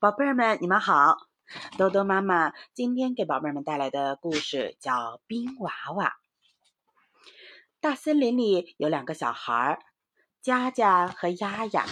[0.00, 1.18] 宝贝儿们，你们好！
[1.76, 4.92] 豆豆妈妈今天给宝贝儿们带来的故事叫
[5.26, 6.06] 《冰娃娃》。
[7.80, 9.82] 大森林里有两个小孩儿，
[10.40, 11.84] 佳佳和丫丫。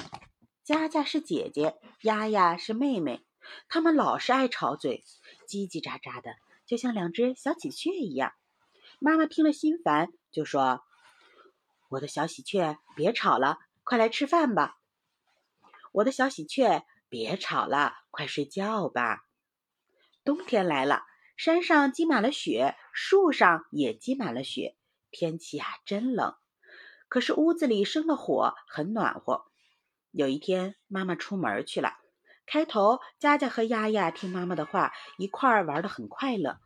[0.65, 3.27] 佳佳是姐姐，丫丫是妹妹。
[3.69, 5.05] 他们老是爱吵嘴，
[5.47, 6.31] 叽叽喳喳的，
[6.65, 8.33] 就像两只小喜鹊一样。
[9.01, 10.83] 妈妈听了心烦，就说
[11.91, 14.79] ：“我的小喜鹊，别吵了，快来吃饭吧。”
[15.93, 16.87] 我的小喜鹊。
[17.09, 19.25] 别吵了，快睡觉吧。
[20.25, 21.05] 冬天来了，
[21.37, 24.77] 山上积满了雪，树上也积满了雪，
[25.11, 26.35] 天气啊真冷。
[27.09, 29.47] 可是屋子里生了火，很暖和。
[30.11, 31.95] 有一天，妈妈出门去了。
[32.45, 36.59] 开头，佳佳和丫丫听妈妈的话，一块儿玩得很快乐。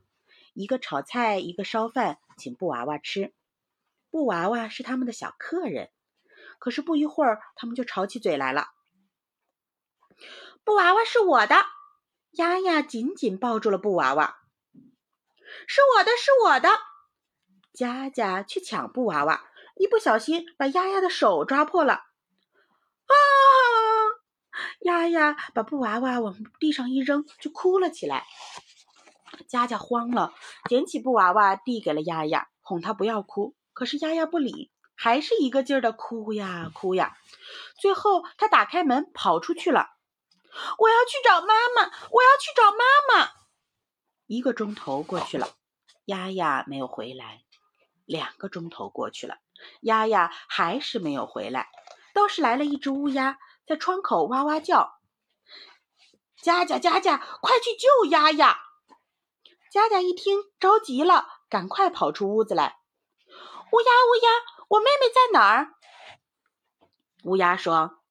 [0.54, 3.32] 一个炒菜，一个烧饭，请布娃娃吃。
[4.10, 5.90] 布娃娃是他们的小客人。
[6.58, 8.66] 可是不一会儿，他们就吵起嘴来了。
[10.64, 11.56] 布娃娃是我的，
[12.32, 14.38] 丫丫紧紧抱住了布娃娃。
[15.66, 16.68] 是我的，是我的。
[17.72, 19.44] 佳佳去抢布娃娃，
[19.76, 21.94] 一不小心把丫丫的手抓破了。
[21.94, 23.14] 啊！
[24.80, 28.24] 丫丫把布娃娃往地上一扔，就哭了起来。
[29.48, 30.32] 佳佳慌了，
[30.68, 33.56] 捡起布娃娃递给了丫丫，哄她不要哭。
[33.72, 37.16] 可是丫丫不理，还是一个劲儿的哭呀哭呀。
[37.80, 39.88] 最后，她打开门跑出去了。
[40.78, 43.30] 我要去找妈妈，我要去找妈妈。
[44.26, 45.48] 一个钟头过去了，
[46.06, 47.42] 丫丫没有回来。
[48.04, 49.38] 两个钟头过去了，
[49.80, 51.70] 丫丫还是没有回来。
[52.14, 55.00] 倒是来了一只乌鸦，在窗口哇哇叫
[56.36, 58.58] ：“佳佳，佳佳，快去救丫丫！”
[59.70, 62.78] 佳佳一听着急了，赶快跑出屋子来
[63.72, 64.30] ：“乌鸦，乌鸦，
[64.68, 65.74] 我妹妹在哪儿？”
[67.24, 68.02] 乌鸦说：“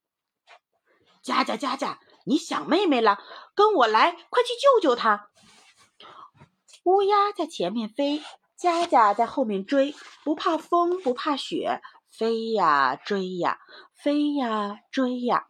[1.22, 3.20] 佳佳，佳佳。”你想妹妹了，
[3.56, 5.30] 跟我来，快去救救她。
[6.84, 8.24] 乌鸦在前面飞，
[8.58, 13.60] 佳佳在后面追，不怕风，不怕雪，飞呀追呀，
[13.94, 15.48] 飞呀追呀。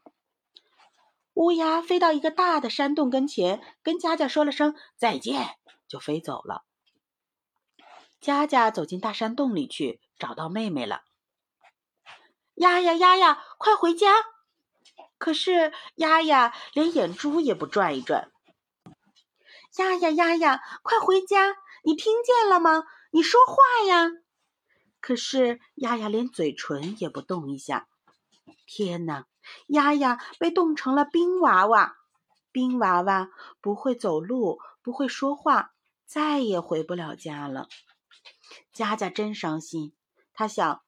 [1.34, 5.58] 乌鸦飞到一个大的山洞跟前，跟佳佳说了声再见，
[5.88, 6.64] 就飞走了。
[8.20, 11.04] 佳佳走进大山洞里去，找到妹妹了。
[12.56, 14.14] 丫丫丫丫，快回家！
[15.22, 18.32] 可是丫丫连眼珠也不转一转。
[19.78, 21.58] 丫丫丫丫，快回家！
[21.84, 22.86] 你听见了吗？
[23.12, 24.10] 你说话呀！
[25.00, 27.88] 可是丫丫连嘴唇也不动一下。
[28.66, 29.28] 天哪！
[29.68, 31.98] 丫丫被冻成了冰娃娃。
[32.52, 33.30] 冰娃娃
[33.62, 35.74] 不会走路，不会说话，
[36.08, 37.68] 再也回不了家了。
[38.74, 39.94] 佳佳真伤心。
[40.34, 40.82] 她想，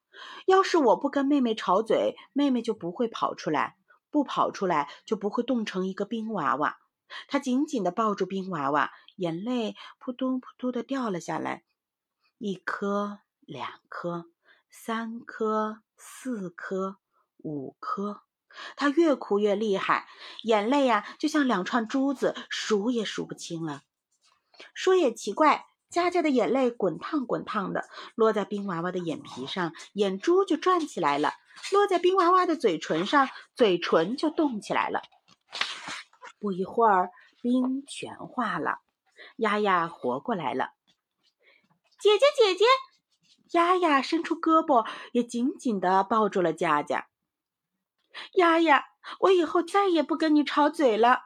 [0.47, 3.75] 要是我不跟妹妹吵嘴，妹妹就不会跑出来。
[4.13, 6.77] 不跑出来，就不会冻成一个冰娃娃。
[7.27, 11.63] 他紧紧地抱住冰娃娃，眼泪扑通扑通地掉了下来，
[12.37, 14.27] 一颗、两颗、
[14.69, 16.97] 三颗、四颗、
[17.37, 18.21] 五颗。
[18.75, 20.07] 他越哭越厉害，
[20.43, 23.81] 眼泪呀，就像两串珠子，数也数不清了。
[24.75, 25.65] 说也奇怪。
[25.89, 31.29] 佳佳的眼泪滚烫滚烫的，落在冰娃娃的眼皮上，眼珠就转起来了；
[31.73, 35.01] 落在冰娃娃的嘴唇上，嘴唇就动起来了。
[36.39, 37.09] 不一会儿，
[37.41, 38.77] 冰全化了，
[39.37, 40.69] 丫丫活过来了。
[41.99, 42.65] 姐姐，姐姐！
[43.51, 47.07] 丫丫伸出胳膊，也紧紧地抱住了佳佳。
[48.33, 48.85] 丫丫，
[49.19, 51.23] 我以后再也不跟你吵嘴了。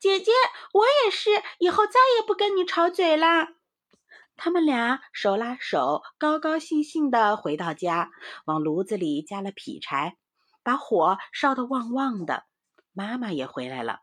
[0.00, 0.32] 姐姐，
[0.72, 3.48] 我也是，以后再也不跟你吵嘴了。
[4.38, 8.10] 他们俩手拉手，高高兴兴地回到家，
[8.44, 10.16] 往炉子里加了劈柴，
[10.62, 12.44] 把火烧得旺旺的。
[12.92, 14.00] 妈妈也回来了。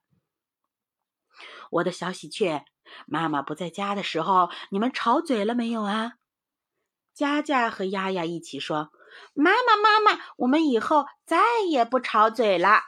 [1.72, 2.66] 我的小喜鹊，
[3.08, 6.14] 妈妈不在家的时候，你们吵嘴了没有啊？
[7.14, 8.92] 佳佳和丫丫一起说
[9.34, 11.38] ：“妈妈，妈妈，我们以后再
[11.70, 12.82] 也不吵嘴了。”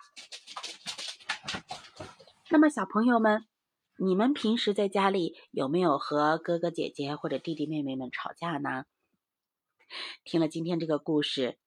[2.52, 3.46] 那么，小朋友们，
[3.99, 8.85] 你们平时在家里有没有和哥哥姐姐或者弟弟妹妹们吵架呢？
[10.23, 11.58] 听了今天这个故事，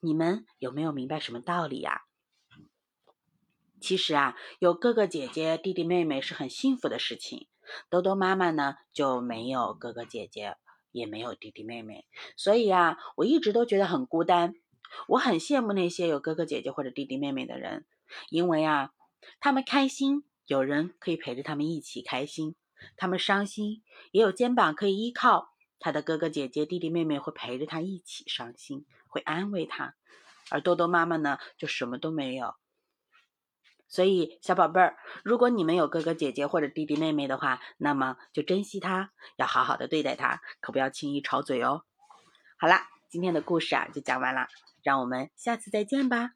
[0.00, 2.02] 你们有没有明白什么道理呀？
[3.80, 7.46] 其实啊，有哥哥姐姐、弟弟妹妹是很幸福的事情。
[7.88, 10.56] 兜兜妈妈呢就没有哥哥姐姐，
[10.90, 12.04] 也没有弟弟妹妹，
[12.36, 14.54] 所以啊，我一直都觉得很孤单。
[15.06, 17.86] 我很羡慕那些有哥哥姐姐或者弟弟妹妹的人，
[18.28, 18.90] 因为啊。
[19.40, 22.54] 他们开心，有人可以陪着他们一起开心；
[22.96, 23.82] 他们伤心，
[24.12, 25.50] 也有肩膀可以依靠。
[25.80, 29.94] 他的哥哥姐姐、弟弟妹妹会陪着他一起伤心，会安慰他。
[30.50, 32.54] 而豆豆妈妈呢，就什么都没有。
[33.86, 41.84] 所以，小宝贝儿，如果你们有哥哥姐姐或者弟弟妹妹的话，那么就珍惜他，要好好的对待他，可不要轻易吵嘴哦。
[42.58, 44.48] 好啦，今天的故事啊就讲完了，
[44.82, 46.32] 让我们下次再见吧。